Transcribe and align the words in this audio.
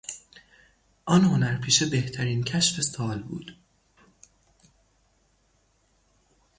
آن 1.05 1.21
هنرپیشه 1.23 1.85
بهترین 1.85 2.43
کشف 2.43 2.81
سال 2.81 3.23
بود. 3.23 3.55